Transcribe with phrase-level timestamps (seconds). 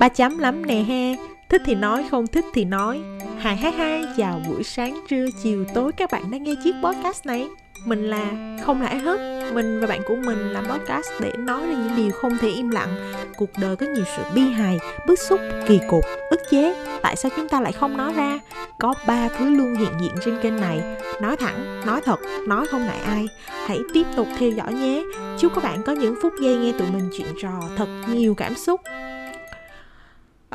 [0.00, 1.16] ba chấm lắm nè he
[1.48, 3.00] thích thì nói, không thích thì nói.
[3.38, 5.92] Hai hai hai chào buổi sáng, trưa, chiều, tối.
[5.92, 7.48] Các bạn đang nghe chiếc podcast này.
[7.86, 9.20] Mình là không lãi hết.
[9.54, 12.70] Mình và bạn của mình làm podcast để nói ra những điều không thể im
[12.70, 13.12] lặng.
[13.36, 16.74] Cuộc đời có nhiều sự bi hài, bức xúc, kỳ cục, ức chế.
[17.02, 18.38] Tại sao chúng ta lại không nói ra?
[18.78, 20.80] Có ba thứ luôn hiện diện trên kênh này.
[21.20, 23.26] Nói thẳng, nói thật, nói không ngại ai.
[23.66, 25.02] Hãy tiếp tục theo dõi nhé.
[25.38, 28.54] Chúc các bạn có những phút giây nghe tụi mình chuyện trò thật nhiều cảm
[28.54, 28.80] xúc.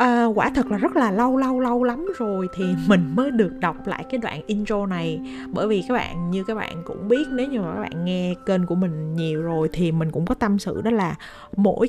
[0.02, 3.52] À, quả thật là rất là lâu lâu lâu lắm rồi thì mình mới được
[3.60, 5.22] đọc lại cái đoạn intro này.
[5.54, 8.36] Bởi vì các bạn như các bạn cũng biết nếu như mà các bạn nghe
[8.46, 11.16] kênh của mình nhiều rồi thì mình cũng có tâm sự đó là
[11.56, 11.88] mỗi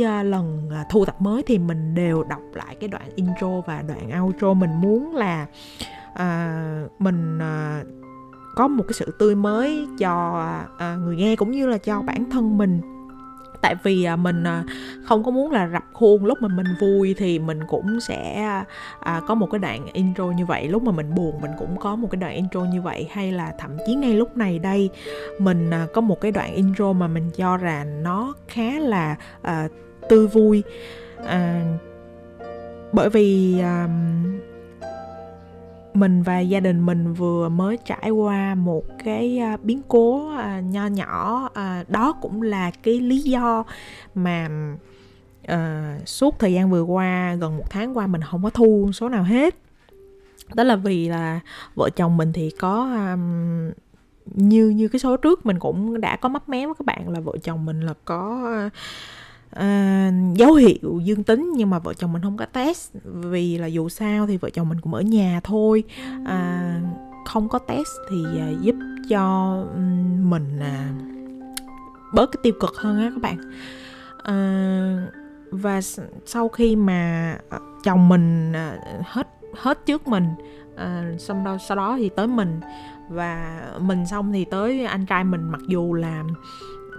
[0.00, 3.82] uh, lần uh, thu tập mới thì mình đều đọc lại cái đoạn intro và
[3.82, 4.54] đoạn outro.
[4.54, 5.46] Mình muốn là
[6.12, 7.86] uh, mình uh,
[8.54, 12.30] có một cái sự tươi mới cho uh, người nghe cũng như là cho bản
[12.30, 12.80] thân mình
[13.62, 14.64] tại vì à, mình à,
[15.04, 18.42] không có muốn là rập khuôn lúc mà mình vui thì mình cũng sẽ
[19.00, 20.68] à, có một cái đoạn intro như vậy.
[20.68, 23.54] Lúc mà mình buồn mình cũng có một cái đoạn intro như vậy hay là
[23.58, 24.90] thậm chí ngay lúc này đây
[25.38, 29.68] mình à, có một cái đoạn intro mà mình cho rằng nó khá là à,
[30.08, 30.62] tươi vui.
[31.26, 31.62] À,
[32.92, 33.88] bởi vì à,
[35.94, 40.60] mình và gia đình mình vừa mới trải qua một cái à, biến cố à,
[40.60, 43.64] nho nhỏ à, đó cũng là cái lý do
[44.14, 44.48] mà
[45.52, 49.08] uh, suốt thời gian vừa qua gần một tháng qua mình không có thu số
[49.08, 49.54] nào hết.
[50.54, 51.40] Đó là vì là
[51.74, 53.70] vợ chồng mình thì có um,
[54.26, 57.20] như như cái số trước mình cũng đã có mấp mé với các bạn là
[57.20, 58.72] vợ chồng mình là có uh,
[59.52, 62.90] à, dấu hiệu dương tính nhưng mà vợ chồng mình không có test.
[63.04, 65.84] Vì là dù sao thì vợ chồng mình cũng ở nhà thôi.
[66.26, 66.80] À,
[67.26, 68.74] không có test thì à, giúp
[69.08, 69.56] cho
[70.22, 70.88] mình à,
[72.14, 73.38] bớt cái tiêu cực hơn á các bạn.
[74.22, 75.06] À,
[75.50, 75.80] và
[76.26, 80.26] sau khi mà à, chồng mình à, hết hết trước mình
[80.76, 82.60] à, xong đó sau đó thì tới mình.
[83.08, 86.24] Và mình xong thì tới anh trai mình mặc dù là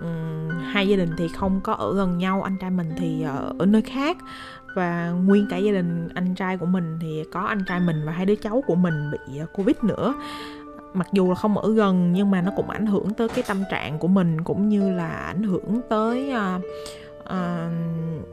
[0.02, 3.54] um, hai gia đình thì không có ở gần nhau anh trai mình thì ở,
[3.60, 4.18] ở nơi khác.
[4.76, 8.12] Và nguyên cả gia đình anh trai của mình thì có anh trai mình và
[8.12, 10.14] hai đứa cháu của mình bị ờ, covid nữa.
[10.94, 13.64] Mặc dù là không ở gần nhưng mà nó cũng ảnh hưởng tới cái tâm
[13.72, 16.62] trạng của mình cũng như là ảnh hưởng tới uh,
[17.24, 18.33] uh,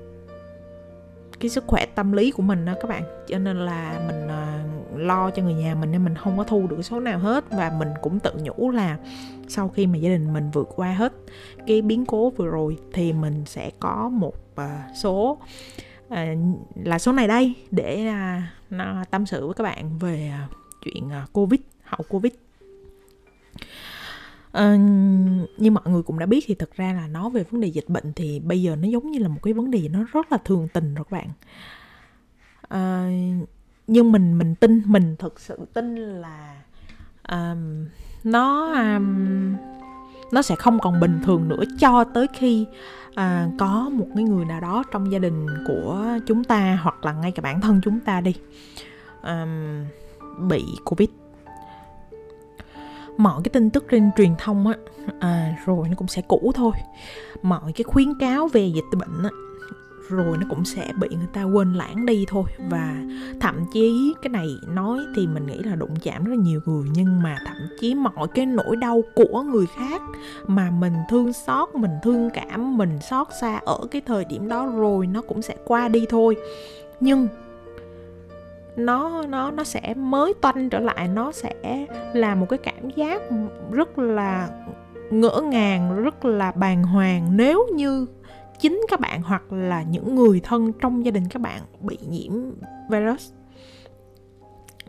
[1.40, 3.02] cái sức khỏe tâm lý của mình đó các bạn.
[3.28, 4.58] Cho nên là mình ờ,
[4.96, 7.44] lo cho người nhà mình nên mình không có thu được số nào hết.
[7.50, 8.98] Và mình cũng tự nhủ là
[9.48, 11.12] sau khi mà gia đình mình vượt qua hết
[11.66, 14.68] cái biến cố vừa rồi thì mình sẽ có một ờ,
[15.02, 15.38] số
[16.08, 16.24] ờ,
[16.84, 20.32] là số này đây để à, tâm sự với các bạn về
[20.84, 22.32] chuyện covid, hậu covid.
[24.52, 24.76] Ờ, à,
[25.56, 27.88] như mọi người cũng đã biết thì thực ra là nói về vấn đề dịch
[27.88, 30.38] bệnh thì bây giờ nó giống như là một cái vấn đề nó rất là
[30.38, 31.28] thường tình rồi các bạn.
[32.68, 33.10] À,
[33.86, 36.62] nhưng mình mình tin mình thực sự tin là
[37.28, 37.86] um,
[38.24, 39.56] nó um,
[40.32, 42.66] nó sẽ không còn bình thường nữa cho tới khi
[43.14, 47.12] à, có một cái người nào đó trong gia đình của chúng ta hoặc là
[47.12, 48.34] ngay cả bản thân chúng ta đi
[49.22, 49.84] um,
[50.48, 51.08] bị covid
[53.22, 54.74] mọi cái tin tức trên truyền thông á
[55.20, 56.72] à, rồi nó cũng sẽ cũ thôi.
[57.42, 59.30] Mọi cái khuyến cáo về dịch bệnh á
[60.08, 62.44] rồi nó cũng sẽ bị người ta quên lãng đi thôi.
[62.70, 62.96] Và
[63.40, 66.84] thậm chí cái này nói thì mình nghĩ là đụng chạm rất là nhiều người
[66.92, 70.02] nhưng mà thậm chí mọi cái nỗi đau của người khác
[70.46, 74.66] mà mình thương xót mình thương cảm mình xót xa ở cái thời điểm đó
[74.66, 76.36] rồi nó cũng sẽ qua đi thôi.
[77.00, 77.28] Nhưng
[78.76, 83.22] nó nó nó sẽ mới toanh trở lại nó sẽ là một cái cảm giác
[83.70, 84.48] rất là
[85.10, 87.36] ngỡ ngàng rất là bàng hoàng.
[87.36, 88.06] Nếu như
[88.60, 92.32] chính các bạn hoặc là những người thân trong gia đình các bạn bị nhiễm
[92.90, 93.32] virus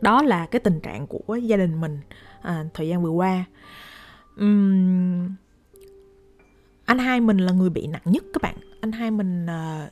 [0.02, 2.00] đó là cái tình trạng của gia đình mình
[2.42, 3.46] à, thời gian vừa qua.
[4.44, 5.30] Uhm,
[6.86, 9.92] anh hai mình là người bị nặng nhất các bạn anh hai mình uh,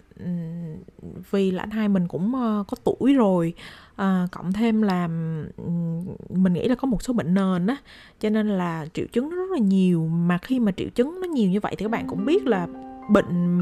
[1.32, 3.54] vì là anh hai mình cũng uh, có tuổi rồi
[4.02, 5.04] uh, cộng thêm là
[5.58, 7.78] um, mình nghĩ là có một số bệnh nền á
[8.20, 10.08] cho nên là triệu chứng nó rất là nhiều.
[10.08, 12.68] Mà khi mà triệu chứng nó nhiều như vậy thì các bạn cũng biết là
[13.10, 13.60] bệnh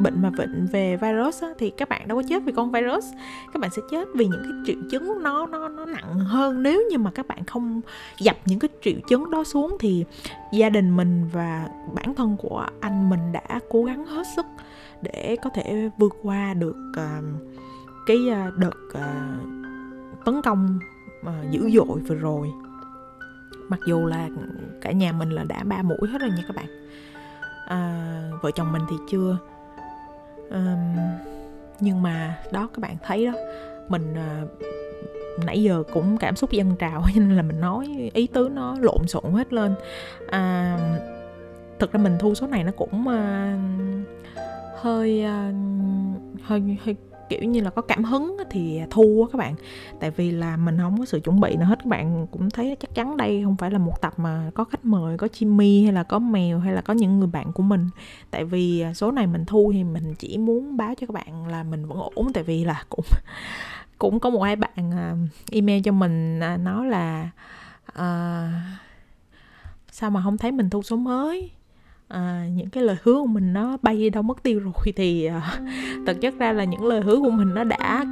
[0.00, 3.04] bệnh mà bệnh về virus á, thì các bạn đâu có chết vì con virus.
[3.52, 6.62] Các bạn sẽ chết vì những cái triệu chứng nó nó nó nặng hơn.
[6.62, 7.80] Nếu như mà các bạn không
[8.18, 10.04] dập những cái triệu chứng đó xuống thì
[10.52, 14.46] gia đình mình và bản thân của anh mình đã cố gắng hết sức
[15.02, 17.24] để có thể vượt qua được uh,
[18.06, 20.78] cái uh, đợt uh, tấn công
[21.20, 22.48] uh, dữ dội vừa rồi.
[23.68, 24.28] Mặc dù là
[24.80, 26.66] cả nhà mình là đã ba mũi hết rồi nha các bạn
[27.66, 29.38] à, vợ chồng mình thì chưa.
[30.50, 30.76] À,
[31.80, 33.32] nhưng mà đó các bạn thấy đó
[33.88, 34.42] mình à,
[35.46, 39.06] nãy giờ cũng cảm xúc dâng trào nên là mình nói ý tứ nó lộn
[39.06, 39.74] xộn hết lên.
[40.30, 40.78] À,
[41.78, 43.58] thực ra mình thu số này nó cũng à,
[44.80, 45.52] hơi à,
[46.42, 46.96] hơi hơi
[47.28, 49.54] kiểu như là có cảm hứng thì thua các bạn.
[50.00, 52.76] Tại vì là mình không có sự chuẩn bị nào hết các bạn cũng thấy
[52.80, 55.92] chắc chắn đây không phải là một tập mà có khách mời có chimmy hay
[55.92, 57.88] là có mèo hay là có những người bạn của mình.
[58.30, 61.46] Tại vì à, số này mình thu thì mình chỉ muốn báo cho các bạn
[61.46, 63.04] là mình vẫn ổn tại vì là cũng
[63.98, 65.16] cũng có một hai bạn à,
[65.50, 67.30] email cho mình à, nói là
[67.88, 68.52] uh,
[69.90, 71.50] sao mà không thấy mình thu số mới?
[72.08, 75.60] À, những cái lời hứa của mình nó bay đâu mất tiêu rồi thì à,
[76.06, 78.04] thực chất ra là những lời hứa của mình nó đã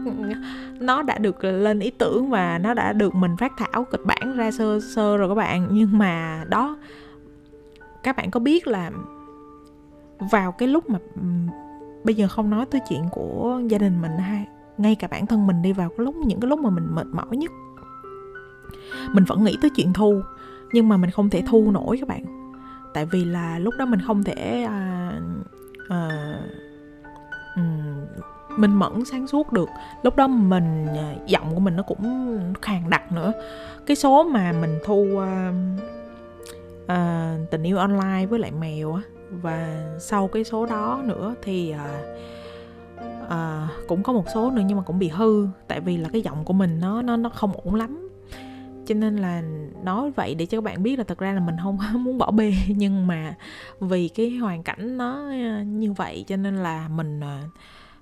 [0.80, 4.36] nó đã được lên ý tưởng và nó đã được mình phát thảo kịch bản
[4.36, 5.68] ra sơ sơ rồi các bạn.
[5.70, 6.78] Nhưng mà đó
[8.02, 8.90] các bạn có biết là
[10.30, 10.98] vào cái lúc mà
[12.04, 14.46] bây giờ không nói tới chuyện của gia đình mình hay
[14.78, 17.06] ngay cả bản thân mình đi vào cái lúc những cái lúc mà mình mệt
[17.06, 17.50] mỏi nhất
[19.12, 20.20] mình vẫn nghĩ tới chuyện thu.
[20.72, 22.39] Nhưng mà mình không thể thu nổi các bạn
[22.94, 25.12] tại vì là lúc đó mình không thể à,
[25.88, 26.08] à,
[27.56, 28.06] um,
[28.56, 29.68] minh mẫn sáng suốt được.
[30.02, 33.32] Lúc đó mình à, giọng của mình nó cũng khàn đặc nữa.
[33.86, 35.54] Cái số mà mình thu uh,
[36.84, 41.74] uh, tình yêu online với lại mèo á và sau cái số đó nữa thì
[41.74, 45.46] uh, uh, cũng có một số nữa nhưng mà cũng bị hư.
[45.68, 48.09] Tại vì là cái giọng của mình nó nó nó không ổn lắm
[48.90, 49.42] cho nên là
[49.84, 52.30] nói vậy để cho các bạn biết là thật ra là mình không muốn bỏ
[52.30, 52.52] bê.
[52.68, 53.34] Nhưng mà
[53.80, 57.38] vì cái hoàn cảnh nó ờ, như vậy cho nên là mình ờ,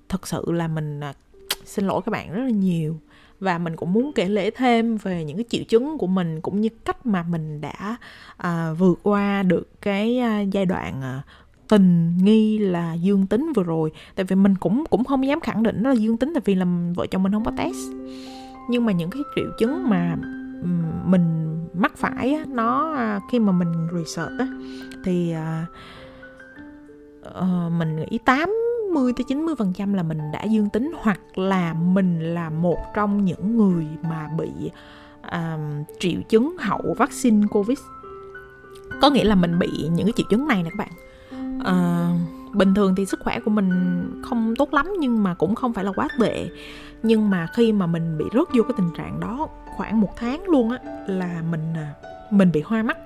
[0.09, 1.13] thật sự là mình ờ,
[1.65, 3.01] xin lỗi các bạn rất là nhiều.
[3.41, 6.61] Và mình cũng muốn kể lễ thêm về những cái triệu chứng của mình cũng
[6.61, 7.97] như cách mà mình đã
[8.37, 11.23] à, vượt qua được cái à, giai đoạn à,
[11.69, 13.93] tình nghi là dương tính vừa rồi.
[14.15, 16.55] Tại vì mình cũng cũng không dám khẳng định nó là dương tính tại vì
[16.55, 17.77] là vợ chồng mình không có test.
[18.71, 20.17] Nhưng mà những cái triệu chứng mà
[21.05, 24.47] mình mắc phải á, nó à, khi mà mình research á,
[25.05, 25.35] thì
[27.39, 31.75] uh, mình nghĩ 80 tới 90 phần trăm là mình đã dương tính hoặc là
[31.75, 34.51] mình là một trong những người mà bị
[35.27, 37.79] uh, triệu chứng hậu vaccine covid.
[39.01, 40.93] Có nghĩa là mình bị những cái triệu chứng này nè các bạn.
[41.59, 43.71] Uh, bình thường thì sức khỏe của mình
[44.23, 46.49] không tốt lắm nhưng mà cũng không phải là quá tệ.
[47.03, 50.45] Nhưng mà khi mà mình bị rớt vô cái tình trạng đó khoảng một tháng
[50.45, 51.95] luôn á là mình à,
[52.31, 52.99] mình bị hoa mắt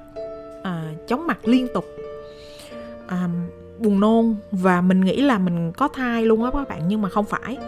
[0.62, 1.84] à, chóng mặt liên tục.
[3.06, 3.28] À,
[3.78, 7.08] buồn nôn và mình nghĩ là mình có thai luôn á các bạn nhưng mà
[7.08, 7.58] không phải.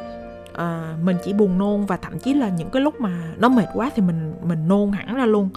[0.53, 3.67] À, mình chỉ buồn nôn và thậm chí là những cái lúc mà nó mệt
[3.75, 5.49] quá thì mình mình nôn hẳn ra luôn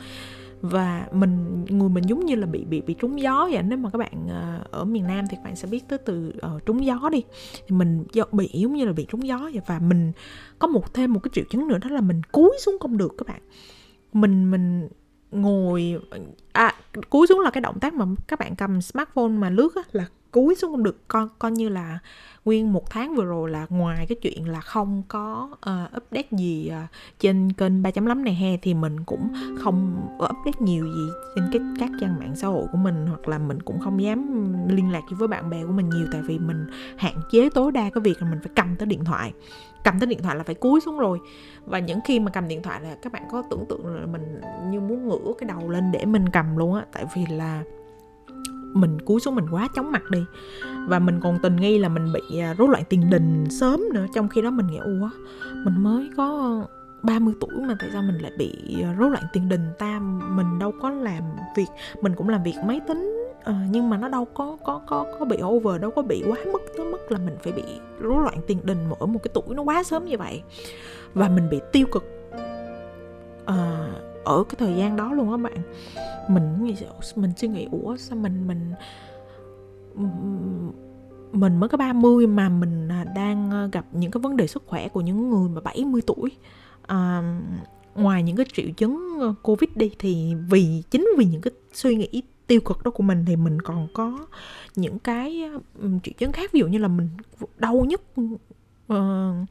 [0.62, 3.64] và mình người mình giống như là bị bị bị trúng gió vậy.
[3.64, 6.34] Nếu mà các bạn ờ, ở miền Nam thì các bạn sẽ biết tới từ
[6.56, 7.24] uh, trúng gió đi.
[7.68, 9.62] Thì mình bị giống như là bị trúng gió vậy.
[9.68, 10.12] Và mình
[10.60, 13.14] có một thêm một cái triệu chứng nữa đó là mình cúi xuống không được
[13.18, 13.42] các bạn.
[14.14, 14.90] Mình mình
[15.32, 16.00] ngồi
[16.52, 16.76] à
[17.10, 20.06] cúi xuống là cái động tác mà các bạn cầm smartphone mà lướt á, là
[20.32, 21.08] cúi xuống không được.
[21.08, 22.00] Con coi như là
[22.48, 26.72] nguyên một tháng vừa rồi là ngoài cái chuyện là không có uh, update gì
[26.84, 26.90] uh,
[27.20, 31.90] trên kênh 3.5 này he thì mình cũng không update nhiều gì trên cái các
[32.02, 35.28] trang mạng xã hội của mình hoặc là mình cũng không dám liên lạc với
[35.28, 38.30] bạn bè của mình nhiều tại vì mình hạn chế tối đa cái việc là
[38.30, 39.34] mình phải cầm tới điện thoại.
[39.84, 41.20] Cầm tới điện thoại là phải cúi xuống rồi.
[41.66, 44.42] Và những khi mà cầm điện thoại là các bạn có tưởng tượng là mình
[44.72, 47.64] như muốn ngửa cái đầu lên để mình cầm luôn á tại vì là
[48.82, 50.26] mình cúi xuống mình quá chóng mặt đi.
[50.88, 54.06] Và mình còn tình nghi là mình bị à, rối loạn tiền đình sớm nữa
[54.16, 55.10] trong khi đó mình nghĩ ủa
[55.54, 56.62] mình mới có
[57.04, 58.54] 30 tuổi mà tại sao mình lại bị
[58.84, 60.00] à, rối loạn tiền đình ta?
[60.30, 61.24] Mình đâu có làm
[61.56, 61.68] việc
[62.02, 65.26] mình cũng làm việc máy tính à, nhưng mà nó đâu có có có có
[65.26, 67.64] bị over đâu có bị quá mức tới mức là mình phải bị
[68.00, 70.44] rối loạn tiền đình ở một cái tuổi nó quá sớm như vậy.
[71.14, 72.04] Và mình bị tiêu cực.
[73.46, 73.90] À,
[74.28, 75.58] ở cái thời gian đó luôn á bạn.
[76.30, 76.76] Mình nghĩ
[77.16, 78.74] mình suy nghĩ ủa sao mình mình
[81.32, 84.64] mình mới có 30 mà mình à, đang ờ, gặp những cái vấn đề sức
[84.68, 86.32] khỏe của những người mà 70 tuổi.
[86.88, 87.22] À,
[87.96, 91.96] ngoài những cái triệu chứng ờ, covid đi thì vì chính vì những cái suy
[91.96, 94.28] nghĩ tiêu cực đó của mình thì mình còn có
[94.76, 95.44] những cái
[95.82, 96.52] ờ, triệu chứng khác.
[96.52, 97.10] Ví dụ như là mình
[97.58, 98.02] đau nhất
[98.94, 99.48] uh,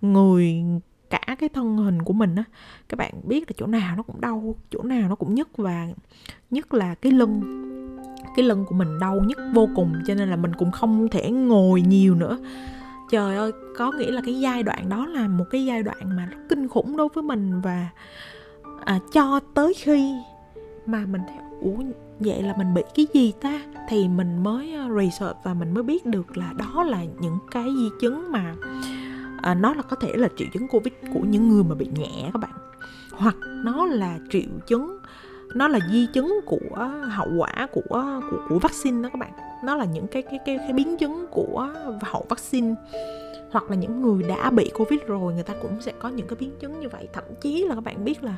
[0.00, 0.64] người
[1.10, 2.44] cả cái thân hình của mình á
[2.88, 5.88] các bạn biết là chỗ nào nó cũng đau chỗ nào nó cũng nhức và
[6.50, 7.42] nhất là cái lưng
[8.36, 11.30] cái lưng của mình đau nhức vô cùng cho nên là mình cũng không thể
[11.30, 12.38] ngồi nhiều nữa.
[13.10, 16.26] Trời ơi có nghĩa là cái giai đoạn đó là một cái giai đoạn mà
[16.26, 17.88] rất kinh khủng đối với mình và
[18.84, 20.14] à, cho tới khi
[20.86, 21.82] mà mình thấy ủa
[22.20, 23.60] vậy là mình bị cái gì ta?
[23.88, 27.64] Thì mình mới ờ, research và mình mới biết được là đó là những cái
[27.76, 28.54] di chứng mà
[29.46, 32.30] à, nó là có thể là triệu chứng covid của những người mà bị nhẹ
[32.32, 32.50] các bạn.
[33.12, 34.98] Hoặc nó là triệu chứng
[35.54, 39.32] nó là di chứng của hậu quả của của của vaccine đó các bạn.
[39.64, 41.68] Nó là những cái cái cái, cái biến chứng của
[42.00, 42.74] hậu vaccine.
[43.50, 46.36] Hoặc là những người đã bị covid rồi người ta cũng sẽ có những cái
[46.40, 47.08] biến chứng như vậy.
[47.12, 48.36] Thậm chí là các bạn biết là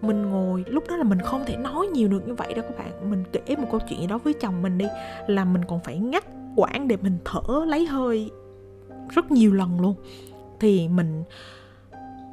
[0.00, 2.78] mình ngồi lúc đó là mình không thể nói nhiều được như vậy đâu các
[2.78, 3.10] bạn.
[3.10, 4.86] Mình kể một câu chuyện gì đó với chồng mình đi
[5.26, 6.24] là mình còn phải ngắt
[6.56, 8.30] quãng để mình thở lấy hơi
[9.14, 9.94] rất nhiều lần luôn.
[10.60, 11.24] Thì mình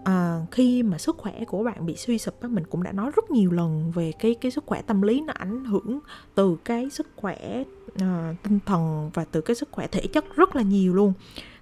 [0.04, 3.12] à, khi mà sức khỏe của bạn bị suy sụp á mình cũng đã nói
[3.16, 6.00] rất nhiều lần về cái cái sức khỏe tâm lý nó ảnh hưởng
[6.36, 7.64] từ cái sức khỏe
[8.00, 11.14] à, tinh thần và từ cái sức khỏe thể chất rất là nhiều luôn.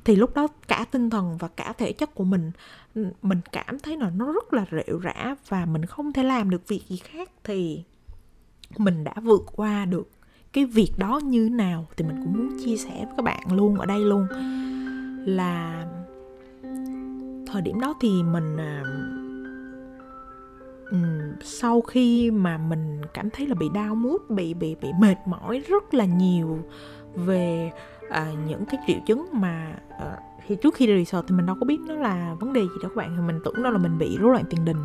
[0.06, 2.52] Thì lúc đó cả tinh thần và cả thể chất của mình
[3.22, 6.68] mình cảm thấy là nó rất là rệu rã và mình không thể làm được
[6.68, 7.30] việc gì khác.
[7.44, 7.84] Thì
[8.78, 10.10] mình đã vượt qua được
[10.54, 13.76] cái việc đó như nào thì mình cũng muốn chia sẻ với các bạn luôn
[13.76, 14.28] ở đây luôn
[15.28, 15.86] là
[17.48, 18.84] thời điểm đó thì mình à,
[21.44, 25.64] sau khi mà mình cảm thấy là bị đau mút bị bị bị mệt mỏi
[25.68, 26.60] rất là nhiều
[27.16, 27.72] về
[28.10, 31.46] à, những cái triệu chứng mà ờ, à, thì trước khi đi resort thì mình
[31.46, 33.14] đâu có biết nó là vấn đề gì đó các bạn.
[33.16, 34.78] Thì mình tưởng đó là mình bị rối loạn tiền đình.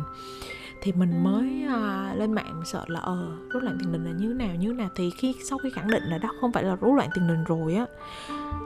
[0.81, 4.27] Thì mình mới à, lên mạng sợ là ờ rối loạn tiền đình là như
[4.27, 4.89] thế nào như thế nào?
[4.95, 7.43] Thì khi sau khi khẳng định là đó không phải là rối loạn tiền đình
[7.43, 7.85] rồi á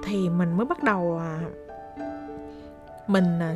[0.03, 1.41] thì mình mới bắt đầu à,
[3.07, 3.55] mình à,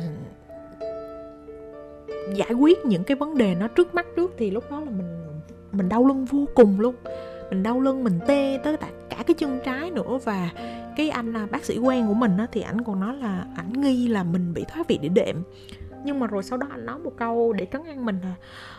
[2.34, 5.22] giải quyết những cái vấn đề nó trước mắt trước thì lúc đó là mình
[5.72, 6.94] mình đau lưng vô cùng luôn.
[7.50, 10.50] Mình đau lưng mình tê tới cả, cả cái chân trái nữa và
[10.96, 13.72] cái anh à, bác sĩ quen của mình á, thì ảnh còn nói là ảnh
[13.72, 15.42] nghi là mình bị thoát vị đĩa đệm
[16.04, 18.34] nhưng mà rồi sau đó anh nói một câu để trấn an mình là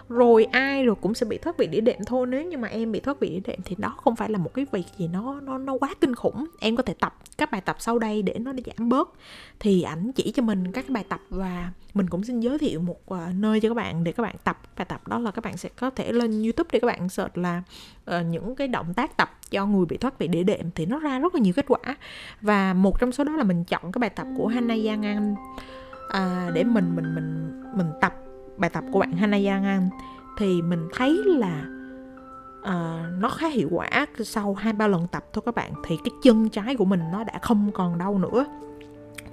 [0.09, 2.91] rồi ai rồi cũng sẽ bị thoát vị đĩa đệm thôi nếu như mà em
[2.91, 5.39] bị thoát vị đĩa đệm thì đó không phải là một cái việc gì nó
[5.41, 6.45] nó nó quá kinh khủng.
[6.59, 9.13] Em có thể tập các bài tập sau đây để nó giảm bớt.
[9.59, 13.13] Thì ảnh chỉ cho mình các bài tập và mình cũng xin giới thiệu một
[13.13, 14.61] uh, nơi cho các bạn để các bạn tập.
[14.77, 17.37] Bài tập đó là các bạn sẽ có thể lên youtube để các bạn search
[17.37, 17.63] là
[18.11, 20.99] uh, những cái động tác tập cho người bị thoát vị đĩa đệm thì nó
[20.99, 21.97] ra rất là nhiều kết quả.
[22.41, 25.35] Và một trong số đó là mình chọn cái bài tập của Hannah Yang Anh
[26.09, 28.13] à, để mình mình mình mình tập
[28.57, 29.89] bài tập của bạn Hanayangan
[30.37, 31.65] thì mình thấy là
[32.59, 34.05] uh, nó khá hiệu quả.
[34.23, 37.23] Sau hai ba lần tập thôi các bạn thì cái chân trái của mình nó
[37.23, 38.45] đã không còn đau nữa.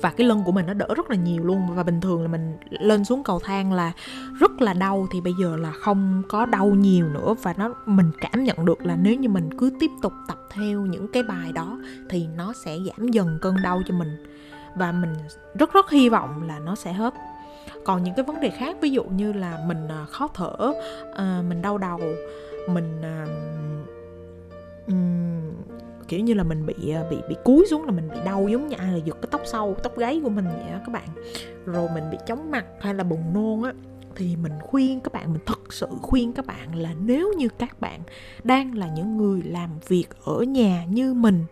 [0.01, 1.75] Và cái lưng của mình nó đỡ rất là nhiều luôn.
[1.75, 3.93] Và bình thường là mình lên xuống cầu thang là
[4.41, 7.35] rất là đau thì bây giờ là không có đau nhiều nữa.
[7.43, 10.81] Và nó mình cảm nhận được là nếu như mình cứ tiếp tục tập theo
[10.81, 14.09] những cái bài đó thì nó sẽ giảm dần cơn đau cho mình
[14.75, 15.15] và mình
[15.55, 17.15] rất rất hy vọng là nó sẽ hết.
[17.85, 20.73] Còn những cái vấn đề khác ví dụ như là mình à, khó thở
[21.17, 22.01] à, mình đau đầu
[22.69, 23.03] mình
[24.87, 25.53] um,
[26.09, 26.75] kiểu như là mình bị
[27.11, 29.41] bị bị cúi xuống là mình bị đau giống như ai là giật cái tóc
[29.45, 31.09] sau tóc gáy của mình vậy đó các bạn.
[31.65, 33.73] Rồi mình bị chóng mặt hay là buồn nôn á
[34.15, 37.81] thì mình khuyên các bạn mình thật sự khuyên các bạn là nếu như các
[37.81, 38.01] bạn
[38.45, 41.45] đang là những người làm việc ở nhà như mình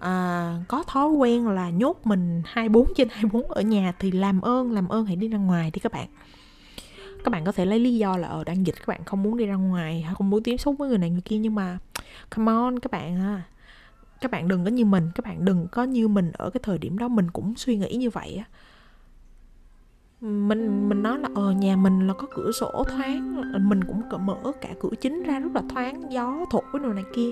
[0.00, 4.72] à, có thói quen là nhốt mình 24 trên 24 ở nhà thì làm ơn
[4.72, 6.08] làm ơn hãy đi ra ngoài đi các bạn.
[7.24, 9.36] Các bạn có thể lấy lý do là ở đang dịch các bạn không muốn
[9.36, 11.78] đi ra ngoài hay không muốn tiếp xúc với người này người kia nhưng mà
[12.30, 13.42] come on các bạn ha.
[14.20, 16.78] Các bạn đừng có như mình các bạn đừng có như mình ở cái thời
[16.78, 18.44] điểm đó mình cũng suy nghĩ như vậy á.
[20.20, 24.36] Mình mình nói là ờ nhà mình là có cửa sổ thoáng mình cũng mở
[24.60, 27.30] cả cửa chính ra rất là thoáng gió thổi đồ này kia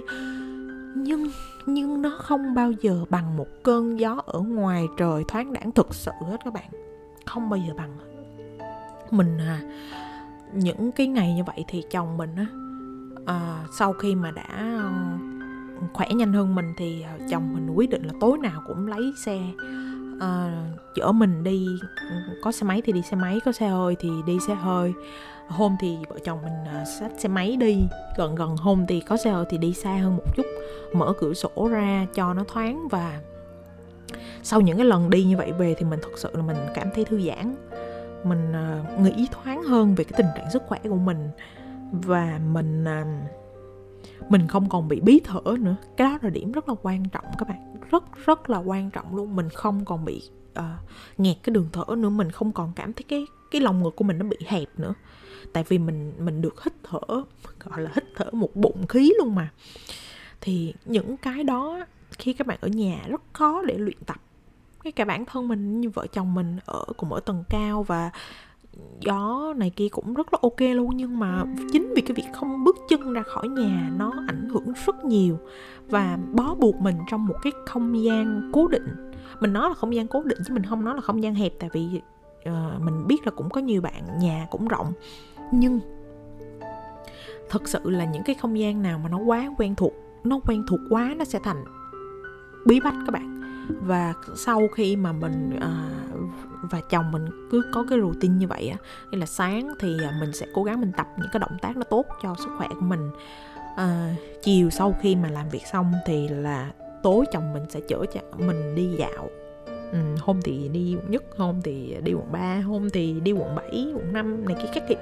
[0.95, 1.31] nhưng
[1.67, 5.95] nhưng nó không bao giờ bằng một cơn gió ở ngoài trời thoáng đãng thực
[5.95, 6.71] sự hết các bạn.
[7.27, 7.91] Không bao giờ bằng.
[9.11, 9.61] Mình à
[10.53, 12.47] những cái ngày như vậy thì chồng mình á
[13.27, 14.79] à, sau khi mà đã
[15.81, 18.87] ừ, khỏe nhanh hơn mình thì à, chồng mình quyết định là tối nào cũng
[18.87, 19.41] lấy xe
[20.21, 20.63] à,
[20.95, 21.67] chở mình đi.
[22.11, 24.93] Ừ, có xe máy thì đi xe máy có xe hơi thì đi xe hơi
[25.49, 27.87] hôm thì vợ chồng mình à, xách xe máy đi.
[28.17, 30.47] Gần gần hôm thì có xe hơi thì đi xa hơn một chút.
[30.95, 33.21] Mở cửa sổ ra cho nó thoáng và
[34.43, 36.89] sau những cái lần đi như vậy về thì mình thật sự là mình cảm
[36.95, 37.57] thấy thư giãn.
[38.25, 41.29] Mình à, nghĩ thoáng hơn về cái tình trạng sức khỏe của mình.
[41.93, 43.05] Và mình à,
[44.29, 45.77] mình không còn bị bí thở nữa.
[45.97, 47.77] Cái đó là điểm rất là quan trọng các bạn.
[47.91, 49.37] Rất rất là quan trọng luôn.
[49.37, 50.23] Mình không còn bị
[50.59, 50.65] uh,
[51.19, 52.09] nghẹt cái đường thở nữa.
[52.09, 54.95] Mình không còn cảm thấy cái cái lòng ngực của mình nó bị hẹp nữa
[55.53, 57.23] tại vì mình mình được hít thở,
[57.65, 59.49] gọi là hít thở một bụng khí luôn mà.
[60.41, 61.85] Thì những cái đó,
[62.19, 64.17] khi các bạn ở nhà rất khó để luyện tập.
[64.85, 68.11] Cái cả bản thân mình như vợ chồng mình ở cùng ở tầng cao và
[69.01, 70.97] gió này kia cũng rất là ok luôn.
[70.97, 74.73] Nhưng mà chính vì cái việc không bước chân ra khỏi nhà, nó ảnh hưởng
[74.87, 75.39] rất nhiều
[75.89, 78.87] và bó buộc mình trong một cái không gian cố định.
[79.41, 81.53] Mình nói là không gian cố định chứ mình không nói là không gian hẹp,
[81.59, 82.01] tại vì
[82.49, 84.93] uh, mình biết là cũng có nhiều bạn nhà cũng rộng.
[85.53, 85.81] Nhưng
[87.51, 89.93] thật sự là những cái không gian nào mà nó quá quen thuộc
[90.25, 91.65] nó quen thuộc quá nó sẽ thành
[92.67, 93.39] bí bách các bạn.
[93.83, 95.89] Và sau khi mà mình à,
[96.63, 98.77] và chồng mình cứ có cái routine như vậy á
[99.11, 101.77] như là sáng thì ờ, mình sẽ cố gắng mình tập những cái động tác
[101.77, 103.11] nó tốt cho sức khỏe của mình.
[103.77, 106.71] À, chiều sau khi mà làm việc xong thì là
[107.03, 109.29] tối chồng mình sẽ chở cho mình đi dạo
[109.93, 113.55] ừ, hôm thì đi quận nhất hôm thì đi quận 3 hôm thì đi quận
[113.55, 114.99] 7 quận 5 này kia các kiểu.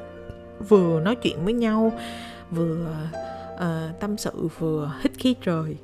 [0.69, 1.93] Vừa nói chuyện với nhau
[2.51, 2.97] vừa
[3.55, 5.77] uh, tâm sự vừa hít khí trời.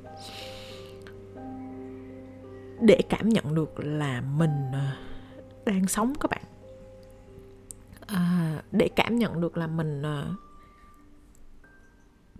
[2.80, 6.42] Để cảm nhận được là mình uh, đang sống các bạn.
[8.06, 10.38] À, để cảm nhận được là mình uh,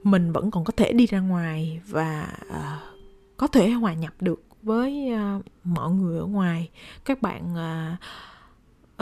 [0.07, 3.03] mình vẫn còn có thể đi ra ngoài và uh,
[3.37, 6.71] có thể hòa nhập được với uh, mọi người ở ngoài.
[7.05, 7.99] Các bạn uh,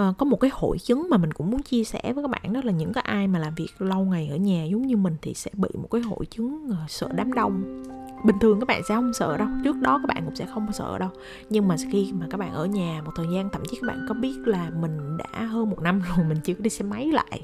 [0.09, 2.53] uh, có một cái hội chứng mà mình cũng muốn chia sẻ với các bạn
[2.53, 5.17] đó là những cái ai mà làm việc lâu ngày ở nhà giống như mình
[5.23, 7.83] thì sẽ bị một cái hội chứng uh, sợ đám đông.
[8.25, 10.73] Bình thường các bạn sẽ không sợ đâu trước đó các bạn cũng sẽ không
[10.73, 11.11] sợ đâu.
[11.51, 14.07] Nhưng mà khi mà các bạn ở nhà một thời gian thậm chí các bạn
[14.09, 17.07] có biết là mình đã hơn một năm rồi mình chưa có đi xe máy
[17.07, 17.43] lại.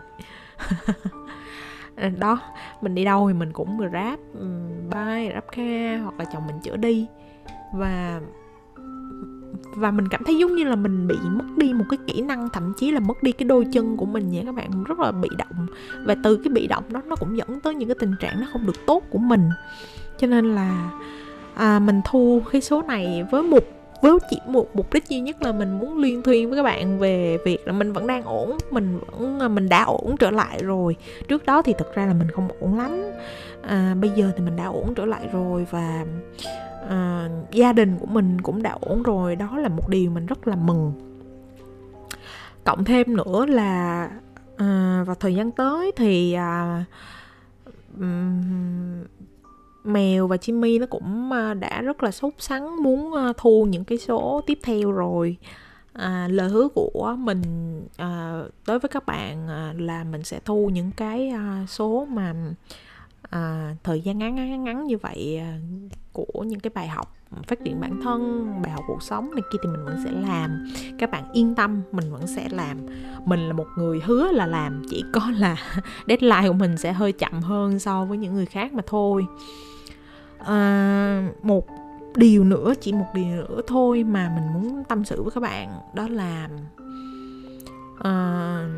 [1.97, 2.39] À, đó
[2.81, 4.19] mình đi đâu thì mình cũng người ráp
[4.91, 7.07] bay ráp kha hoặc là chồng mình chữa đi.
[7.73, 8.21] Và
[9.77, 12.49] và mình cảm thấy giống như là mình bị mất đi một cái kỹ năng
[12.49, 15.13] thậm chí là mất đi cái đôi chân của mình nha các bạn rất là
[15.13, 15.67] bị động.
[16.05, 18.47] Và từ cái bị động đó nó cũng dẫn tới những cái tình trạng nó
[18.53, 19.51] không được tốt của mình.
[20.19, 20.91] Cho nên là
[21.55, 23.65] à, mình thu cái số này với một
[24.03, 26.99] với chỉ một mục đích duy nhất là mình muốn liên thuyên với các bạn
[26.99, 30.59] về việc là mình vẫn đang ổn mình vẫn à, mình đã ổn trở lại
[30.63, 30.97] rồi.
[31.29, 33.03] Trước đó thì thực ra là mình không ổn lắm.
[33.63, 36.05] À, bây giờ thì mình đã ổn trở lại rồi và
[36.89, 39.37] à, gia đình của mình cũng đã ổn rồi.
[39.37, 40.93] Đó là một điều mình rất là mừng.
[42.65, 44.11] Cộng thêm nữa là
[44.57, 46.85] à, vào thời gian tới thì à,
[48.01, 48.43] um,
[49.87, 53.85] mèo và Jimmy nó cũng à, đã rất là sốt sắng muốn à, thu những
[53.85, 55.37] cái số tiếp theo rồi.
[55.93, 57.43] À, lời hứa của mình
[57.97, 62.35] à, đối với các bạn à, là mình sẽ thu những cái à, số mà
[63.31, 65.59] à, thời gian ngắn ngắn ngắn như vậy à,
[66.13, 69.59] của những cái bài học phát triển bản thân bài học cuộc sống này kia
[69.63, 70.65] thì mình vẫn sẽ làm.
[70.99, 72.79] Các bạn yên tâm mình vẫn sẽ làm.
[73.25, 75.57] Mình là một người hứa là làm chỉ có là
[76.09, 79.27] deadline của mình sẽ hơi chậm hơn so với những người khác mà thôi
[80.39, 81.67] à, một
[82.17, 85.69] điều nữa chỉ một điều nữa thôi mà mình muốn tâm sự với các bạn
[85.95, 86.49] đó là
[87.99, 88.71] uh,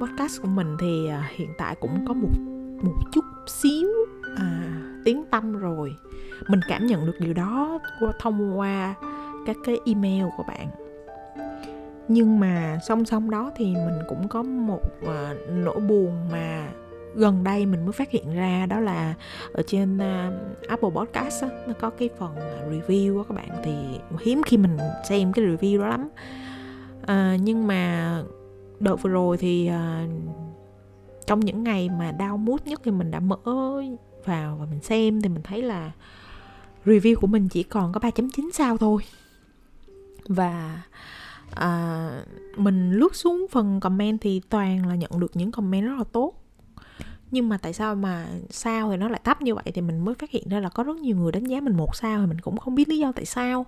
[0.00, 2.28] podcast của mình thì uh, hiện tại cũng có một
[2.82, 3.88] một chút xíu
[4.36, 5.94] à, tiếng tâm rồi.
[6.48, 8.94] Mình cảm nhận được điều đó qua thông qua
[9.46, 10.68] các cái email của bạn.
[12.08, 15.10] Nhưng mà song song đó thì mình cũng có một uh,
[15.50, 16.68] nỗi buồn mà
[17.14, 19.14] gần đây mình mới phát hiện ra đó là
[19.52, 23.50] ở trên uh, Apple Podcast á, nó có cái phần à, review á các bạn.
[23.64, 23.72] Thì
[24.20, 26.08] hiếm khi mình xem cái review đó lắm.
[27.06, 28.22] À, nhưng mà
[28.80, 30.10] đợt vừa rồi thì uh,
[31.26, 33.36] trong những ngày mà đau mút nhất thì mình đã mở
[34.24, 35.92] vào và mình xem thì mình thấy là
[36.84, 39.02] review của mình chỉ còn có 3.9 sao thôi.
[40.28, 40.82] Và
[41.50, 42.10] à,
[42.56, 46.32] mình lướt xuống phần comment thì toàn là nhận được những comment rất là tốt
[47.30, 50.14] nhưng mà tại sao mà sao thì nó lại thấp như vậy thì mình mới
[50.14, 52.40] phát hiện ra là có rất nhiều người đánh giá mình một sao thì mình
[52.40, 53.66] cũng không biết lý do tại sao.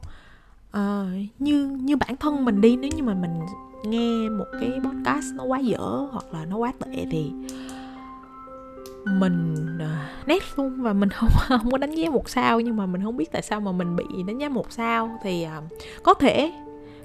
[0.72, 1.04] À,
[1.38, 3.40] như như bản thân mình đi nếu như mà mình
[3.84, 7.32] nghe một cái podcast nó quá dở hoặc là nó quá tệ thì
[9.06, 12.60] mình uh, nét luôn và mình không không có đánh giá một sao.
[12.60, 15.46] Nhưng mà mình không biết tại sao mà mình bị đánh giá một sao thì
[15.58, 15.64] uh,
[16.02, 16.52] có thể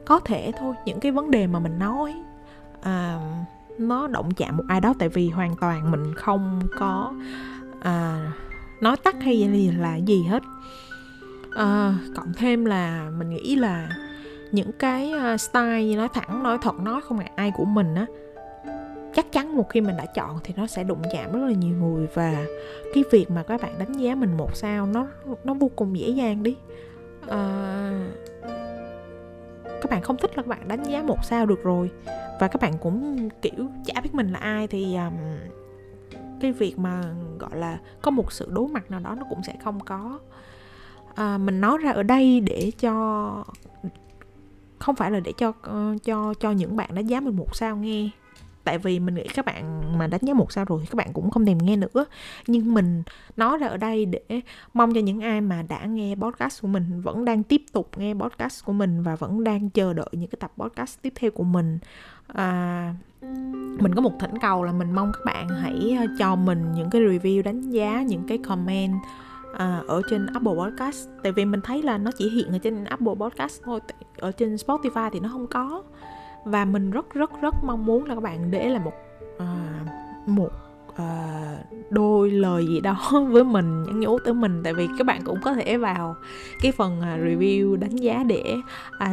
[0.06, 2.14] có thể thôi những cái vấn đề mà mình nói
[2.80, 7.14] uh, nó động chạm một ai đó tại vì hoàn toàn mình không có
[7.82, 8.32] à,
[8.82, 10.44] nói tắt hay gì là gì hết.
[11.56, 13.90] À, cộng thêm là mình nghĩ là
[14.52, 17.96] những cái à, style như nói thẳng nói thật nói không ngại ai của mình
[17.96, 18.06] á
[19.16, 21.76] chắc chắn một khi mình đã chọn thì nó sẽ đụng chạm rất là nhiều
[21.76, 22.08] người.
[22.14, 22.46] Và
[22.94, 25.08] cái việc mà các bạn đánh giá mình một sao nó
[25.44, 26.56] nó vô cùng dễ dàng đi.
[27.28, 27.92] À,
[29.86, 31.92] các bạn không thích là các bạn đánh giá một sao được rồi.
[32.40, 35.14] Và các bạn cũng kiểu chả biết mình là ai thì um,
[36.42, 37.04] cái việc mà
[37.40, 40.20] gọi là có một sự đối mặt nào đó nó cũng sẽ không có.
[41.16, 43.44] À, mình nói ra ở đây để cho
[44.80, 47.78] không phải là để cho uh, cho cho những bạn đánh giá mình một sao
[47.78, 48.10] nghe
[48.66, 51.14] tại vì mình nghĩ các bạn mà đánh giá một sao rồi thì các bạn
[51.14, 52.06] cũng không thèm nghe nữa.
[52.48, 53.04] Nhưng mình
[53.38, 54.42] nói ra ở đây để
[54.74, 58.14] mong cho những ai mà đã nghe podcast của mình vẫn đang tiếp tục nghe
[58.14, 61.44] podcast của mình và vẫn đang chờ đợi những cái tập podcast tiếp theo của
[61.44, 61.80] mình.
[62.28, 62.94] À,
[63.80, 66.90] mình có một thỉnh cầu là mình mong các bạn hãy ờ, cho mình những
[66.90, 68.96] cái review đánh giá những cái comment
[69.58, 71.10] à, ở trên Apple Podcast.
[71.24, 73.80] Tại vì mình thấy là nó chỉ hiện ở trên Apple Podcast thôi
[74.18, 75.84] ở trên Spotify thì nó không có
[76.46, 78.94] và mình rất rất rất mong muốn là các bạn để là một
[79.38, 79.86] à,
[80.26, 80.50] một
[81.02, 84.62] uh, đôi lời gì đó với mình nhắn nhủ tới mình.
[84.64, 86.16] Tại vì các bạn cũng có thể vào
[86.62, 88.56] cái phần à, review đánh giá để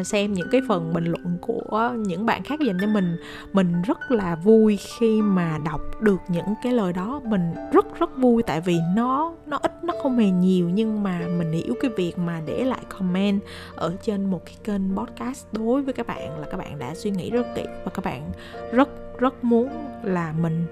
[0.00, 3.16] uh, xem những cái phần bình luận của những bạn khác dành cho mình.
[3.52, 7.20] Mình rất là vui khi mà đọc được những cái lời đó.
[7.24, 11.20] Mình rất rất vui tại vì nó nó ít nó không hề nhiều nhưng mà
[11.38, 13.40] mình hiểu cái việc mà để lại comment
[13.76, 17.10] ở trên một cái kênh podcast đối với các bạn là các bạn đã suy
[17.10, 18.32] nghĩ rất kỹ và các bạn
[18.72, 19.68] rất rất muốn
[20.02, 20.66] là mình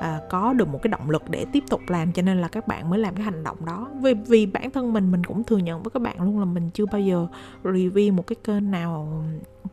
[0.00, 2.68] à, có được một cái động lực để tiếp tục làm cho nên là các
[2.68, 3.90] bạn mới làm cái hành động đó.
[4.02, 6.70] Vì vì bản thân mình mình cũng thừa nhận với các bạn luôn là mình
[6.70, 7.26] chưa bao giờ
[7.64, 9.24] review một cái kênh nào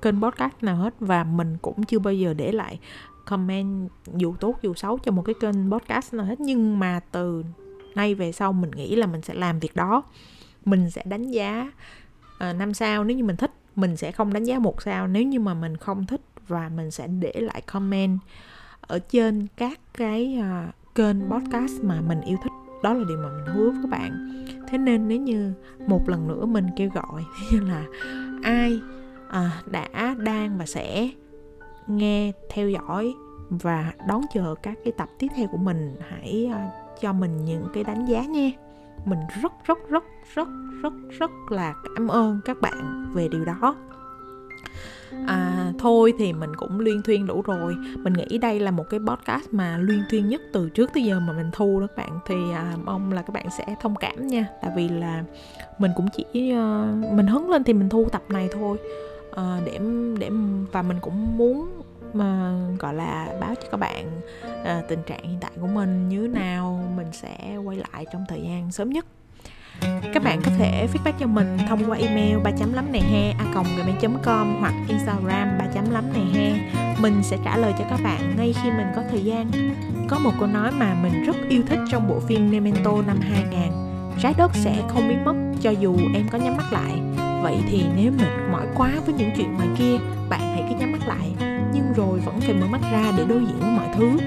[0.01, 2.79] kênh podcast nào hết và mình cũng chưa bao giờ để lại
[3.25, 6.39] comment dù tốt dù xấu cho một cái kênh podcast nào hết.
[6.39, 7.43] Nhưng mà từ
[7.95, 10.03] nay về sau mình nghĩ là mình sẽ làm việc đó.
[10.65, 11.71] Mình sẽ đánh giá
[12.49, 13.03] uh, sao.
[13.03, 15.07] Nếu như mình thích mình sẽ không đánh giá một sao.
[15.07, 16.21] Nếu như mà mình không thích
[16.51, 18.19] và mình sẽ để lại comment
[18.81, 22.51] ở trên các cái uh, kênh podcast mà mình yêu thích.
[22.83, 24.43] Đó là điều mà mình hứa với các bạn.
[24.67, 25.53] Thế nên nếu như
[25.87, 27.85] một lần nữa mình kêu gọi như là
[28.43, 28.79] ai
[29.29, 31.09] à, đã đang và sẽ
[31.87, 33.13] nghe theo dõi
[33.49, 37.67] và đón chờ các cái tập tiếp theo của mình hãy uh, cho mình những
[37.73, 38.51] cái đánh giá nha.
[39.05, 40.47] Mình rất rất rất rất
[40.81, 43.75] rất rất là cảm ơn các bạn về điều đó
[45.27, 47.75] à thôi thì mình cũng luyên thuyên đủ rồi.
[47.97, 51.19] Mình nghĩ đây là một cái podcast mà luyên thuyên nhất từ trước tới giờ
[51.19, 52.19] mà mình thu đó các bạn.
[52.27, 54.47] Thì à, mong là các bạn sẽ thông cảm nha.
[54.61, 55.23] Tại vì là
[55.77, 58.77] mình cũng chỉ uh, mình hứng lên thì mình thu tập này thôi.
[59.29, 59.79] Uh, để
[60.19, 60.29] để
[60.71, 61.81] và mình cũng muốn
[62.13, 64.21] mà gọi là báo cho các bạn
[64.61, 66.83] uh, tình trạng hiện tại của mình như nào.
[66.97, 69.05] Mình sẽ quay lại trong thời gian sớm nhất
[70.13, 73.31] các bạn có thể feedback cho mình thông qua email ba chấm lắm này he,
[73.31, 76.73] a gmail com hoặc instagram ba chấm lắm này he.
[77.01, 79.51] Mình sẽ trả lời cho các bạn ngay khi mình có thời gian.
[80.09, 83.91] Có một câu nói mà mình rất yêu thích trong bộ phim Memento năm 2000
[84.21, 87.01] trái đất sẽ không biến mất cho dù em có nhắm mắt lại.
[87.43, 89.97] Vậy thì nếu mệt mỏi quá với những chuyện ngoài kia,
[90.29, 91.31] bạn hãy cứ nhắm mắt lại.
[91.73, 94.17] Nhưng rồi vẫn phải mở mắt ra để đối diện với mọi thứ.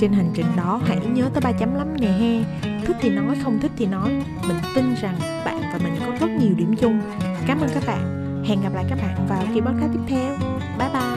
[0.00, 2.44] Trên hành trình đó, hãy nhớ tới ba chấm lắm nè he
[2.86, 4.10] thích thì nói, không thích thì nói.
[4.48, 7.00] Mình tin rằng bạn và mình có rất nhiều điểm chung.
[7.46, 8.16] Cảm ơn các bạn.
[8.48, 10.36] Hẹn gặp lại các bạn vào kỳ podcast tiếp theo.
[10.78, 11.15] Bye bye.